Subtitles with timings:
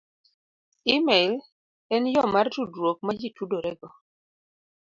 [0.77, 1.33] c- E-mail
[1.95, 3.87] En yo mar tudruok ma ji tudorego